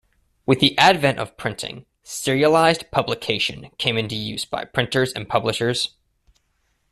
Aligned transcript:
With 0.47 0.61
the 0.61 0.75
advent 0.79 1.19
of 1.19 1.37
printing, 1.37 1.85
"serialized 2.01 2.89
publication" 2.89 3.69
came 3.77 3.99
into 3.99 4.15
use 4.15 4.45
by 4.45 4.65
printers 4.65 5.13
and 5.13 5.29
publishers. 5.29 5.89